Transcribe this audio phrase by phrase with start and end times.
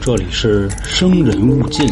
[0.00, 1.86] 这里是生人勿近。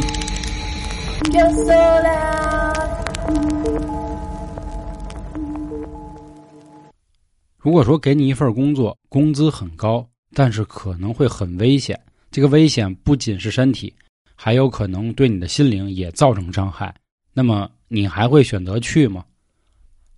[7.59, 11.97] 如果说给你一份工作，工资很高，但是可能会很危险，
[12.33, 13.95] 这个危险不仅是身体，
[14.35, 16.93] 还有可能对你的心灵也造成伤害，
[17.33, 19.25] 那么你还会选择去吗？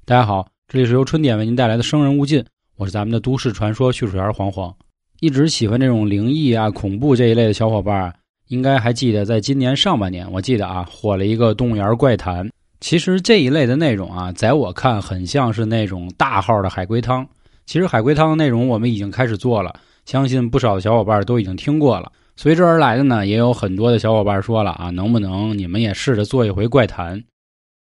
[0.06, 2.40] 大家好，这里是由春点为您带来的《生人勿近》，
[2.76, 4.74] 我是咱们的都市传说叙述员黄黄。
[5.20, 8.14] 一直喜欢这种灵异啊、恐怖这一类的小伙伴，
[8.48, 12.48] 应该还记得，在今年上半年，我记得啊，火了一个动物园怪谈。
[12.80, 17.26] 其实这一类的内容啊，在我看很像是那种大号的海龟汤。
[17.64, 19.74] 其实海龟汤的内容我们已经开始做了，
[20.04, 22.12] 相信不少的小伙伴都已经听过了。
[22.36, 27.20] 随之而来的呢，也有很多的小伙伴说了啊，能不能你们也试着做一回怪谈？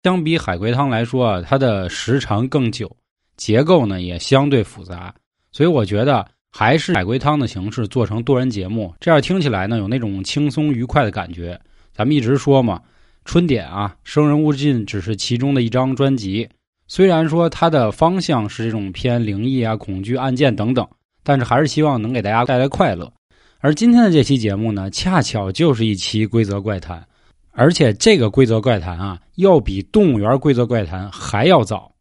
[0.03, 2.89] 相比海龟汤来说啊，它的时长更久，
[3.35, 5.13] 结构呢也相对复杂，
[5.51, 6.25] 所以我觉得
[6.57, 11.59] 还是海龟汤的形式做成多人节目，这样听起来呢有那种轻松愉快的感觉。
[11.93, 12.81] 咱们一直说嘛，
[13.25, 16.47] 春点啊，生人勿近只是其中的一张专辑。
[16.87, 20.87] 虽然说它的方向是这种偏灵异啊、恐惧案件等等，
[21.23, 23.11] 但是还是希望能给大家带来快乐。
[23.59, 27.05] 而今天的这期节目呢，恰巧就是一期规则怪谈，
[27.51, 31.91] 而且这个规则怪谈啊，要比动物园规则怪谈还要早。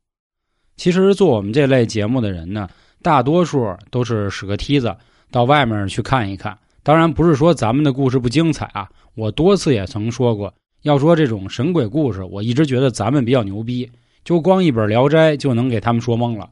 [0.77, 2.69] 其实做我们这类节目的人呢，
[3.05, 4.97] 大多数都是使个梯子
[5.31, 6.57] 到外面去看一看。
[6.83, 10.51] 当然不是说咱们的故事不精彩啊，我多次也曾说过，
[10.83, 13.91] 要说这种神鬼故事，我一直觉得咱们比较牛逼。
[14.25, 16.49] 就光一本《聊斋》就能给他们说懵了，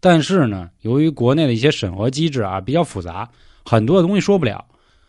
[0.00, 3.28] 但是呢，由于国内的一些审核机制啊比较复杂，
[3.62, 4.64] 很多的东西说不了，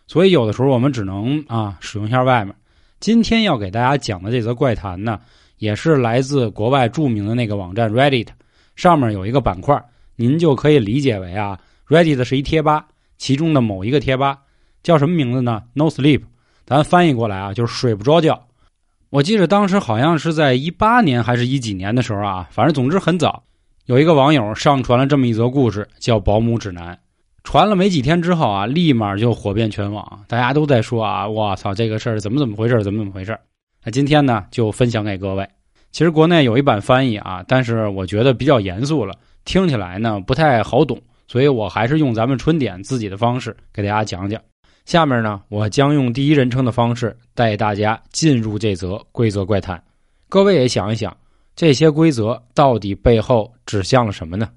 [0.08, 2.53] 所以有的时候我们只能啊使用一下外面。
[3.00, 5.22] 今天要给大家讲的这则怪谈呢，
[5.58, 8.28] 也是来自国外著名的那个网站 Reddit，
[8.75, 9.81] 上面有一个板块，
[10.22, 12.86] 您就可以理解为啊，Reddit 是一贴吧，
[13.17, 14.41] 其中的某一个贴吧
[14.83, 16.22] 叫什么名字呢？No Sleep，
[16.63, 18.45] 咱翻译过来啊就是睡不着觉。
[19.09, 23.41] 我记得当时好像是在一八年还是一几年的时候啊，反正总之很早，
[23.88, 26.94] 有一个网友上传了这么一则故事，叫《保姆指南》。
[27.44, 33.35] 传了没几天之后啊，立马就火遍全网，大家都在说啊，我操，这个事儿怎么怎么回事，怎么怎么回事。
[33.84, 35.50] 那今天呢，就分享给各位。
[35.91, 39.13] 其实国内有一版翻译啊，但是我觉得比较严肃了，
[39.46, 44.41] 听起来呢不太好懂，所以我还是用咱们春点自己的方式给大家讲讲。
[44.85, 49.81] 下面呢，我将用第一人称的方式带大家进入这则规则怪谈。
[50.28, 51.16] 各位也想一想，
[51.56, 54.50] 这些规则到底背后指向了什么呢？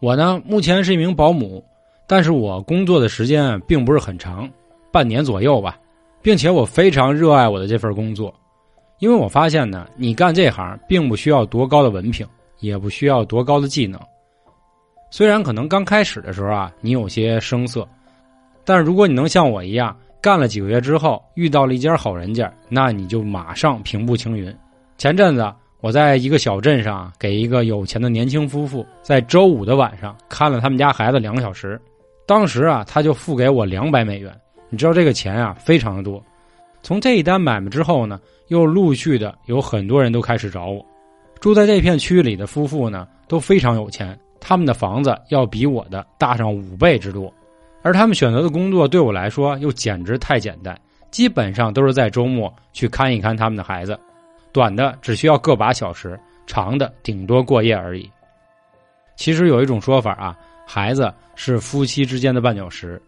[0.00, 1.64] 我呢，目前是一名保姆，
[2.08, 4.50] 但是我工作的时间并不是很长，
[4.92, 5.78] 半年左右吧，
[6.20, 8.34] 并且我非常热爱我的这份工作，
[8.98, 12.26] 因为我发现呢，你干这行并不需要多高的文凭，
[12.60, 14.00] 也不需要多高的技能。
[15.10, 17.86] 虽然可能刚开始的时候啊，你有些生涩，
[18.64, 24.52] 但如果你能像我一样干了几个月之后，遇到了一家好人家，那你就马上平步青云。
[24.96, 31.78] 前阵子我在一个小镇上给一个有钱的年轻夫妇在周五的晚上看了他们家孩子两个小时，
[32.26, 34.32] 当时啊他就付给我两百美元，
[34.70, 36.20] 你知道这个钱啊非常的多。
[36.84, 40.84] 从这一单买卖之后呢，又陆续的有很多人都开始找我。
[41.40, 44.16] 住在这片区里的夫妇呢都非常有钱。
[44.38, 47.32] 他们的房子要比我的大上五倍之多，
[47.80, 50.78] 而他们选择的工作对我来说又简直太简单，
[51.10, 53.98] 基本上都是在周末去看一看他们的孩子，
[54.52, 58.06] 短的只需要个把小时，长的顶多过夜而已。
[59.16, 60.36] 其实有一种说法啊，
[60.66, 63.00] 孩子是夫妻之间的绊脚石，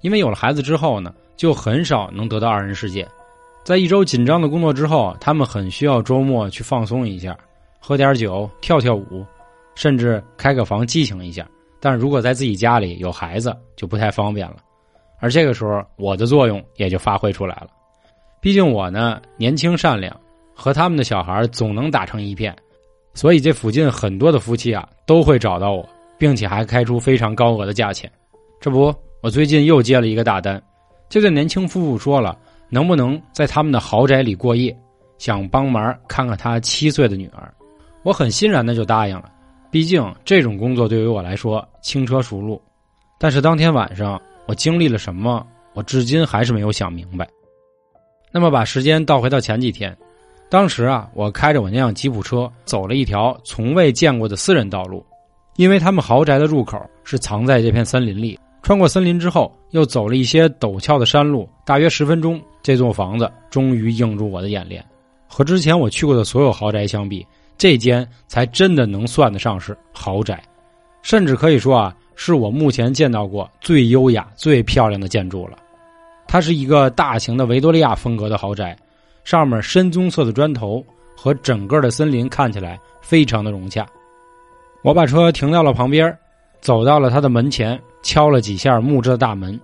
[0.00, 3.06] 因为有了孩子之后呢，就很少能得到二人世界，
[3.64, 7.36] 在一周紧张的工作之后，他们很需要周末去放松一下，
[7.80, 9.24] 喝点酒，跳跳舞。
[9.74, 11.46] 甚至开个房激情一下，
[11.80, 14.56] 但如果在自己家里有孩子就不太方便了，
[15.20, 17.66] 而这个时候我的作用也就发挥出来了。
[18.40, 20.18] 毕竟我呢年轻善良，
[20.54, 22.56] 和他们的小孩总能打成一片，
[23.12, 25.86] 所以这附近很多的夫妻啊都会找到我，
[26.16, 28.10] 并且还开出非常高额的价钱。
[28.58, 28.94] 这不，
[29.26, 30.62] 我最近又接了一个大单，
[31.08, 32.38] 这对年轻夫妇说了
[32.68, 34.72] 能不能在他们的豪宅里过夜，
[35.18, 37.52] 想帮忙看看他七岁的女儿，
[38.04, 39.28] 我很欣然的就答应了。
[39.68, 42.62] 毕竟这种工作对于我来说轻车熟路，
[43.18, 45.44] 但是当天晚上我经历了什么，
[45.74, 47.26] 我至今还是没有想明白。
[48.30, 49.92] 那么把时间倒回到前几天，
[50.48, 55.04] 当时啊，我开着我那辆吉普车走了一条从未见过的私人道路，
[55.56, 58.38] 因为他们豪宅的入口是藏在这片森林里。
[58.66, 64.84] 穿过森林之后，又走了一些陡峭的山路，大约十分钟，这座房子终于映入我的眼帘。
[65.28, 67.24] 和之前我去过的所有豪宅相比。
[67.56, 70.42] 这间才真的能算得上是豪宅，
[71.00, 75.56] 甚至可以说啊，是我目前见到过最优雅、最漂亮的建筑了。
[76.26, 78.76] 它是一个大型的维多利亚风格的豪宅，
[79.22, 80.84] 上面深棕色的砖头
[81.16, 83.86] 和整个的森林看起来非常的融洽。
[84.82, 86.18] 我把车停到了旁边，
[86.60, 89.58] 走到了他的门前，敲了几下木质的大门。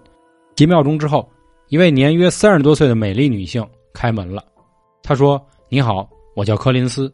[0.54, 1.28] 几秒钟之后，
[1.68, 4.44] 一位年约三十多岁的美丽女性开门了。
[5.02, 7.10] 她说：“你好，我叫柯林斯。”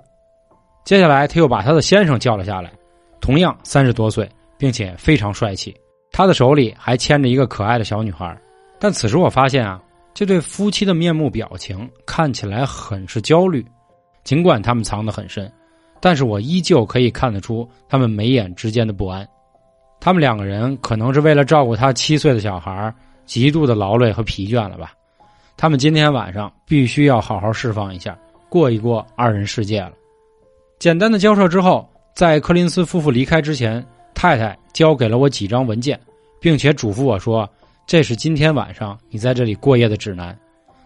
[0.84, 2.72] 接下来，他又把他的先生叫了下来，
[3.20, 5.74] 同样三十多岁，并且非常帅气。
[6.10, 8.36] 他的手里还牵着一个可爱的小女孩。
[8.78, 9.80] 但此时我发现啊，
[10.14, 13.64] 这对夫妻的面目表情看起来很是焦虑，
[14.24, 15.50] 尽管他们藏得很深，
[16.00, 19.28] 但是我依旧可以看得出他们眉眼之间的不安。
[20.00, 22.94] 他们两个人可能是为了照顾他七岁的小孩，
[23.26, 24.92] 极度的劳累和疲倦了吧？
[25.56, 28.16] 他们今天晚上必须要好好释放一下，
[28.48, 29.92] 过一过二人世界了。
[30.78, 33.84] 简单的交涉之后，在柯林斯夫妇离开之前，
[34.14, 35.98] 太太交给了我几张文件，
[36.40, 37.48] 并且嘱咐我说。
[37.86, 40.38] 这是今天晚上你在这里过夜的指南，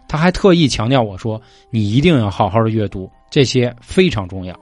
[0.07, 1.39] 他还特意强调我说
[1.69, 4.57] 你一定要好好的阅读，这些非常重要。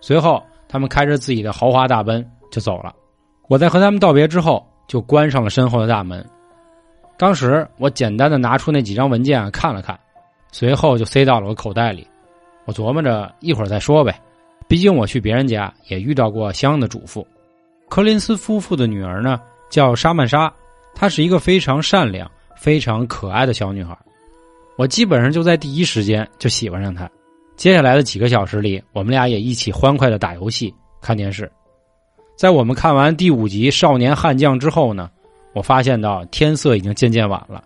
[0.00, 2.94] 随后，他们开着自己的豪华大奔就走了。
[3.48, 6.24] 我在和他们道别之后，就关上了身后的大门。
[7.16, 9.98] 当时我简单的拿出那几张文件看了看，
[10.52, 12.06] 随后就塞到了我口袋里。
[12.66, 14.20] 我琢磨着一会儿再说呗，
[14.68, 17.24] 毕竟我去别人家也遇到过相应的嘱咐。
[17.88, 19.40] 柯林斯夫妇的女儿呢，
[19.70, 20.52] 叫沙曼莎。
[20.94, 23.96] 她是一个非常善良、非常可爱的小女孩，
[24.76, 27.08] 我基本上就在第一时间就喜欢上她。
[27.56, 31.50] 接下来的几个小时里，我们俩也一起欢快的打游戏、看电视。
[32.38, 35.10] 在我们看完第五集《少年悍将》之后呢，
[35.54, 37.64] 我发现到天色已经渐渐晚了。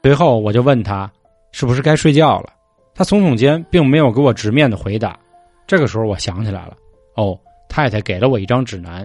[0.00, 1.10] 随后我就问他
[1.50, 2.52] 是不是该睡觉了，
[2.94, 5.18] 他耸耸肩，并没有给我直面的回答。
[5.66, 6.76] 这个时候我想起来了，
[7.16, 7.36] 哦，
[7.68, 9.04] 太太给了我一张指南。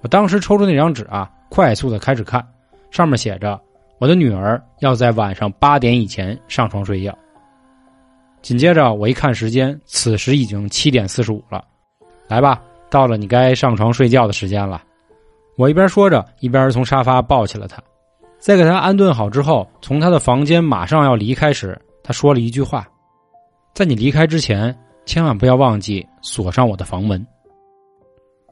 [0.00, 2.42] 我当时抽出那张纸啊，快速的开始看。
[2.90, 3.60] 上面写着
[4.00, 7.14] ：“我的女儿要在晚上八点以前上床睡觉。”
[8.40, 11.62] 紧接着我一看时间，此时已经七点四十五了。
[12.26, 14.82] 来吧，到了你该上床睡觉的时间了。
[15.56, 17.82] 我一边说着，一边从沙发抱起了他。
[18.38, 22.88] 在给他安顿好之后，从他的房间马上要离开时，他说了一句话
[23.74, 27.24] ：“在你离开之前，千万不要忘记锁上我的房门。”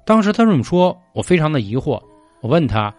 [0.04, 2.00] 当时他这么说，我非常的疑惑。
[2.40, 2.94] 我问他。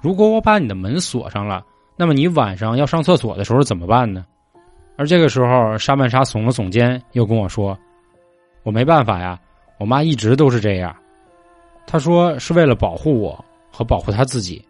[0.00, 1.62] 如果我把你的门锁上了，
[1.96, 4.24] 那么你晚上要上厕所的时候怎么办呢？
[4.96, 7.78] 而这个时候，沙曼莎耸了耸肩，又跟我说
[8.64, 9.38] ：“我没办法呀，
[9.80, 10.94] 我妈一直都是这样。
[11.86, 14.64] 她说是为了保护我和保护她自己。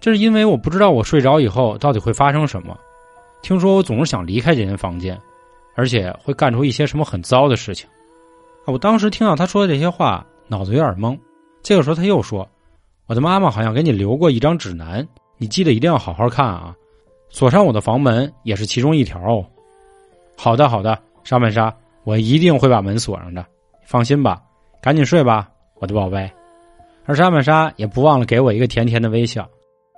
[0.00, 2.78] 这是因为我不知道我睡着以后到底会发生什么。
[3.42, 5.20] 听说我总是想离开这间房间，
[5.74, 7.86] 而且会干出一些什么很糟的事情。
[8.66, 11.18] 我当时听到她说的这些话，脑子有点懵。
[11.62, 12.48] 这个时候他又说。”
[13.06, 15.06] 我的妈妈好像给你留过一张指南，
[15.36, 16.74] 你记得一定要好好看啊！
[17.28, 19.44] 锁上我的房门也是其中一条哦。
[20.38, 21.70] 好的，好的，沙曼莎，
[22.04, 23.44] 我一定会把门锁上的，
[23.84, 24.42] 放心吧。
[24.82, 26.30] 赶紧睡吧，我的宝贝。
[27.06, 29.48] 而沙曼莎也不忘了给我一个甜甜的微笑。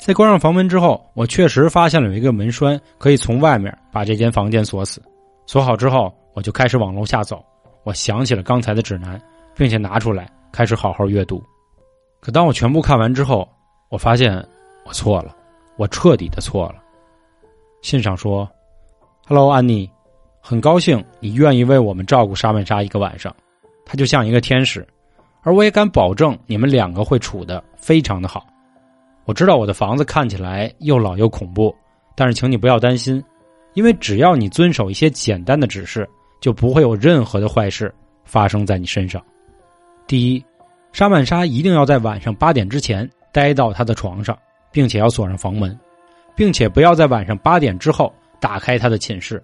[0.04, 5.02] 在关上房门之后，我确实发现了有一个门栓，可以从外面把这间房间锁死。
[5.46, 7.44] 锁好之后，我就开始往楼下走。
[7.84, 9.20] 我想起了刚才的指南，
[9.54, 11.42] 并且拿出来开始好好阅读。
[12.20, 13.48] 可当我全部看完之后，
[13.88, 14.36] 我发现
[14.84, 15.34] 我错了，
[15.76, 16.82] 我彻底的错了。
[17.82, 18.48] 信上说
[19.26, 19.88] ：“Hello，安妮，
[20.40, 23.34] 很高兴你愿意为我们照顾沙曼莎一个晚上，
[23.86, 24.86] 他就像一个天使，
[25.40, 28.46] 而我也敢保证你们两个会处的非常的好。
[29.24, 31.74] 我知道我的房子看起来又老又恐怖，
[32.14, 33.24] 但是请你不要担心，
[33.72, 36.06] 因为只要你遵守一些简单的指示，
[36.40, 39.24] 就不会有任何的坏事发生在你身上。
[40.06, 40.44] 第一。”
[40.92, 44.34] 沙曼莎一定要在晚上八点之前待到他的床上，
[44.72, 45.78] 并且要锁上房门，
[46.34, 49.42] 并且不要在晚上八点之后打开他的寝室。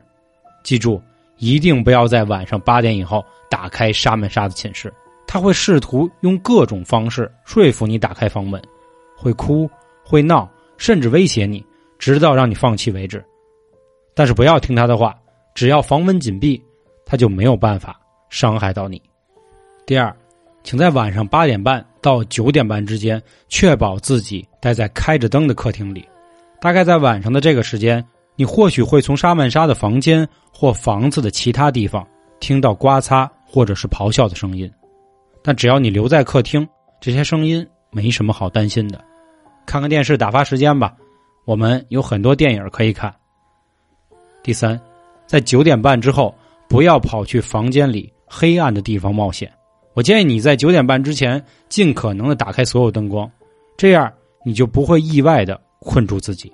[0.65, 0.99] 记住，
[1.43, 4.95] 一定不要在晚上八点以后打开沙门沙的寝室。
[5.27, 8.63] 他会试图用各种方式说服你打开房门，
[9.17, 9.69] 会哭，
[10.05, 11.65] 会闹，甚至威胁你，
[11.99, 13.25] 直到让你放弃为止。
[14.15, 15.19] 但是不要听他的话，
[15.53, 16.63] 只要房门紧闭，
[17.05, 19.03] 他就没有办法伤害到你。
[19.85, 20.15] 第二。
[20.65, 26.09] 请在晚上八点半到九点半之间，确保自己待在开着灯的客厅里。
[26.61, 28.01] 大概在晚上的这个时间，
[28.37, 32.07] 你或许会从沙曼莎的房间或房子的其他地方
[32.41, 34.71] 听到刮擦或者是咆哮的声音。
[35.43, 36.67] 但只要你留在客厅，
[37.01, 39.05] 这些声音没什么好担心的。
[39.67, 40.95] 看看电视打发时间吧，
[41.45, 43.15] 我们有很多电影可以看。
[44.43, 44.81] 第三，
[45.27, 46.35] 在九点半之后，
[46.69, 49.53] 不要跑去房间里黑暗的地方冒险。
[49.95, 53.31] 我建议你在九点半之前尽可能的打开所有灯光，
[53.77, 54.11] 这样
[54.45, 56.53] 你就不会意外的困住自己。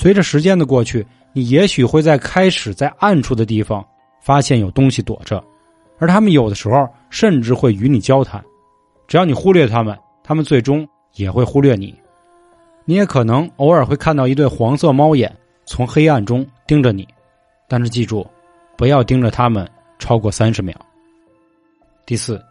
[0.00, 3.86] 随着时间的过去，你也许会在开始在暗处的地方
[4.22, 5.44] 发现有东西躲着，
[5.98, 8.42] 而他们有的时候甚至会与你交谈。
[9.06, 11.94] 只要你忽略他们，他们最终也会忽略你。
[12.86, 15.30] 你也可能偶尔会看到一对黄色猫眼
[15.66, 17.06] 从黑暗中盯着你，
[17.68, 18.26] 但是记住，
[18.78, 20.74] 不要盯着他们超过三十秒。
[22.06, 22.42] 第四，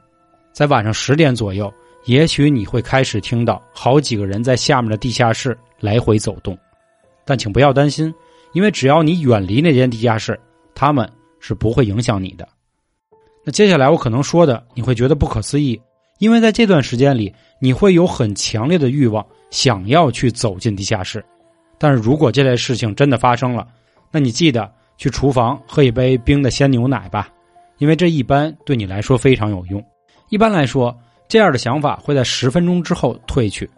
[0.53, 1.73] 在晚上十点左右，
[2.05, 6.55] 也许你会开始听到好几个人在下面的地下室来回走动，
[7.29, 8.11] 但请不要担心，
[8.53, 10.39] 因为只要你远离那间地下室，
[10.73, 11.07] 他们
[11.39, 12.47] 是不会影响你的。
[13.45, 15.79] 那接下来我可能说的你会觉得不可思议，
[16.17, 17.31] 因为在这段时间里，
[17.61, 19.23] 你会有很强烈的欲望。
[19.51, 21.23] 想要去走进地下室，
[21.79, 23.67] 但是如果这类事情真的发生了，
[24.11, 27.29] 那你记得去厨房喝一杯冰的鲜牛奶吧，
[27.79, 29.83] 因为这一般对你来说非常有用。
[30.29, 30.95] 一般来说，
[31.27, 33.69] 这样的想法会在十分钟之后退去。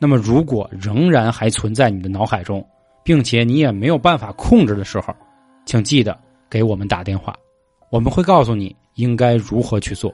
[0.00, 2.66] 那么，如果仍然还存在你的脑海中，
[3.02, 5.14] 并且你也没有办法控制的时候，
[5.64, 7.34] 请记得给我们打电话，
[7.90, 10.12] 我们会告诉你应该如何去做。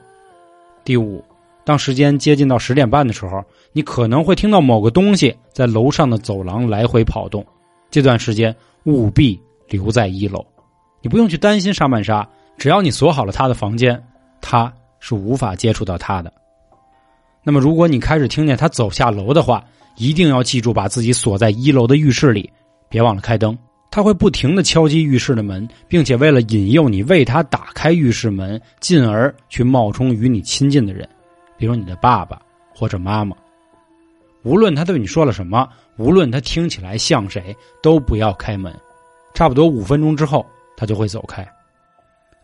[0.83, 1.23] 第五。
[1.65, 7.45] 当时间接近到十点半的时候，你可能会听到某个东西在楼上的走廊来回跑动。
[7.91, 10.45] 这段时间务必留在一楼，
[11.01, 12.25] 你不用去担心沙曼莎，
[12.57, 14.01] 只要你锁好了他的房间，
[14.39, 16.31] 他是无法接触到他的。
[17.43, 19.61] 那么，如果你开始听见他走下楼的话，
[19.97, 22.49] 一定要记住把自己锁在一楼的浴室里，
[22.89, 23.57] 别忘了开灯。
[23.89, 31.07] 他会不停的敲击浴室的门，并且为了引诱你为他打开浴室门，进而去冒充与你亲近的人。
[31.57, 32.39] 比如你的爸爸
[32.75, 33.35] 或者妈妈，
[34.43, 35.67] 无论他对你说了什么，
[35.97, 38.71] 无论他听起来像谁，都不要开门。
[39.33, 41.47] 差不多五分钟之后，他就会走开。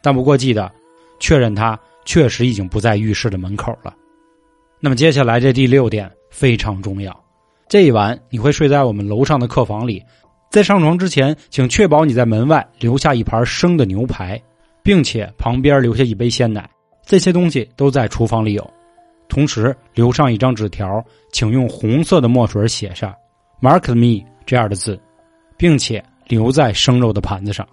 [0.01, 0.71] 但不过记得
[1.19, 3.93] 确认他确实已经不在浴室的门口了。
[4.79, 7.15] 那么接下来这第六点非常重要：
[7.69, 10.03] 这一晚你会睡在我们楼上的客房里，
[10.53, 14.39] 在上床之前，请确保你在门外留下一盘生的牛排，
[14.83, 16.69] 并且旁边留下一杯鲜奶。
[17.07, 18.73] 这些东西都在厨房里有。
[19.27, 23.11] 同时留上一张纸条，请用红色的墨水写上
[23.63, 25.01] “Mark me” 这样的字，
[25.57, 27.67] 并且留在生肉的盘子上。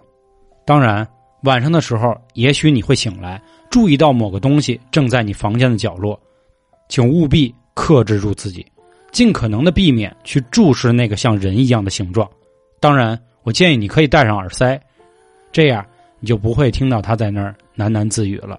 [0.64, 1.06] 当然，
[1.42, 6.18] 晚上的时候，也许你会醒来，注意到某个东西正在你房间的角落，
[6.88, 8.64] 请务必克制住自己，
[9.12, 12.26] 尽可能的避免去注视那个像人一样的形状。
[12.80, 14.80] 当然，我建议你可以戴上耳塞，
[15.52, 15.84] 这样
[16.18, 18.58] 你就不会听到他在那儿喃喃自语了。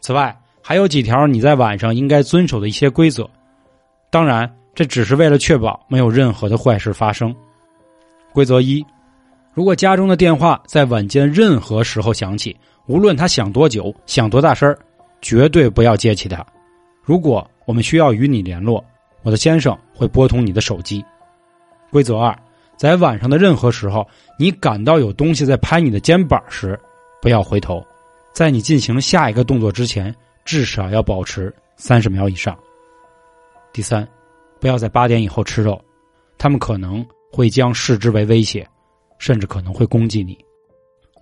[0.00, 3.28] 此外，还有几条你在晚上应该遵守的一些规则，
[4.10, 7.34] 当然，这只是为了确保没有任何的坏事发生。
[8.32, 8.84] 规则一：
[9.54, 12.54] 如果家中的电话在晚间任何时候响起，
[12.86, 14.76] 无论它响多久、响多大声
[15.22, 16.44] 绝对不要接起它。
[17.02, 18.84] 如果我们需要与你联络，
[19.22, 21.02] 我的先生会拨通你的手机。
[21.90, 22.36] 规则二：
[22.76, 24.06] 在晚上的任何时候，
[24.38, 26.78] 你感到有东西在拍你的肩膀时，
[27.20, 27.84] 不要回头，
[28.32, 30.14] 在你进行下一个动作之前。
[30.44, 32.56] 至少要保持三十秒以上。
[33.72, 34.06] 第三，
[34.60, 35.76] 不要在八点以后吃肉，
[36.38, 38.64] 他们可能会将视之为威胁，
[39.18, 40.38] 甚至可能会攻击你。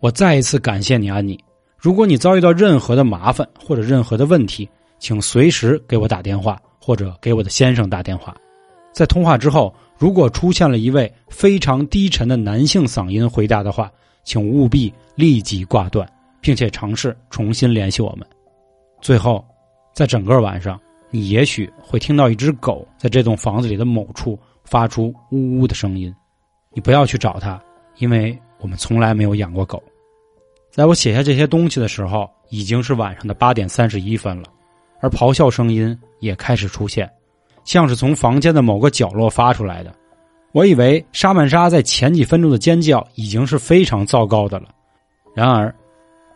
[0.03, 1.43] 我再一次感谢你，安妮。
[1.79, 4.69] 如果你遭遇到任何的麻烦或者任何的问题，
[4.99, 8.37] 请随时给我打电话，或者给我的先生打电话。
[8.93, 13.91] 在通话之后，如果出现了一位非常低沉的男性嗓音回答的话，
[14.25, 16.07] 请务必立即挂断，
[16.41, 18.27] 并且尝试重新联系我们。
[19.01, 19.45] 最后，
[19.95, 26.13] 在整个晚上，你也许会听到一只狗在这栋房子里的某处发出呜呜的声音。
[26.73, 27.63] 你不要去找它，
[27.99, 29.83] 因为我们从来没有养过狗。
[30.73, 34.49] 在我写下这些东西的时候，已经是晚上的八点三十一分了，
[35.01, 37.09] 而咆哮声音也开始出现，
[37.65, 39.93] 像是从房间的某个角落发出来的。
[40.53, 44.69] 我以为沙曼莎在前几分钟的尖叫已经是非常糟糕的了，
[45.35, 45.75] 然而，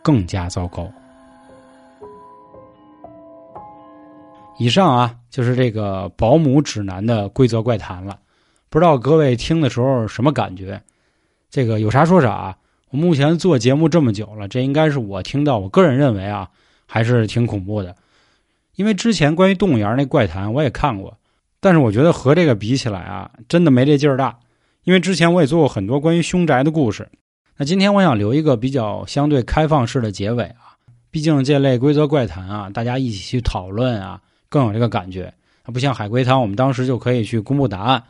[0.03, 0.85] 更加糟糕。
[4.57, 8.19] 以上啊，就是这个保姆指南的规则怪谈了。
[8.69, 10.81] 不知道各位听的时候什么感觉？
[11.49, 12.53] 这个有啥说啥。
[12.91, 16.49] 我目前做节目这么久了，这应该是我听到，我个人认为啊，
[16.85, 17.95] 还是挺恐怖的。
[18.75, 21.15] 因为之前关于动物园那怪谈我也看过，
[21.59, 24.37] 但是我觉得和这个比起来啊，真的没这劲儿大。
[24.83, 27.07] 因为之前我也做过很多关于凶宅的故事。
[27.57, 30.73] 那今天我想留一个比较相对开放式的结尾啊，
[31.11, 34.21] 毕竟这类规则怪谈啊，大家一起去讨论啊。
[34.47, 35.31] 更有这个感觉，
[35.63, 38.01] 它不像海龟汤，我们当时就可以去公布答案。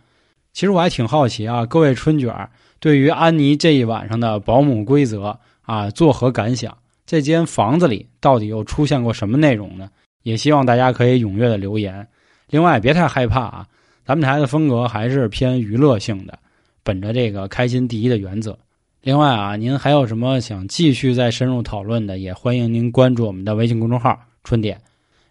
[0.53, 6.77] 其实我还挺好奇啊，各位春卷对于安妮这一晚上的保姆规则啊作何感想？
[7.05, 9.89] 这间房子里到底又出现过什么内容呢？
[10.23, 12.07] 也希望大家可以踊跃的留言。
[12.49, 13.67] 另外，别太害怕啊，
[14.05, 16.37] 咱们台的风格还是偏娱乐性的，
[16.83, 18.57] 本着这个开心第一的原则。
[19.01, 24.81] 另外啊，您还有什么想继续再深入讨论的，也欢迎您关注我们的微信公众号“春点”，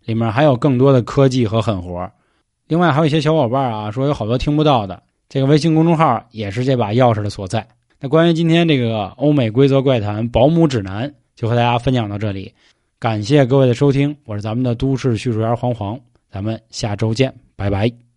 [0.06, 2.10] 里面还有更多的科技和狠活。
[2.66, 7.66] 另外还有一些小伙伴啊说有好多听不到的，这个微信公众号也是这把钥匙的所在。
[8.00, 12.54] 那关于今天这个欧美规则怪谈保姆指南，就和大家分享到这里。
[13.00, 15.98] 感谢各位的收听，我是咱们的都市叙述员黄黄，
[16.30, 18.07] 咱们下周见，拜拜。